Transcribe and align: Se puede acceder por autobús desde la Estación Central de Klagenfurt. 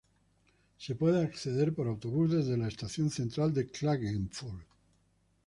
Se 0.79 0.95
puede 0.95 1.21
acceder 1.23 1.75
por 1.75 1.85
autobús 1.85 2.31
desde 2.31 2.57
la 2.57 2.69
Estación 2.69 3.11
Central 3.11 3.53
de 3.53 3.69
Klagenfurt. 3.69 4.65